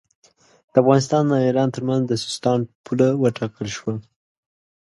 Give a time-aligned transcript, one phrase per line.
[0.71, 3.93] د افغانستان او ایران ترمنځ د سیستان پوله وټاکل شوه.